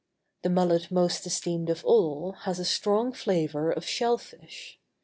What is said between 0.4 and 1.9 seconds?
The mullet most esteemed of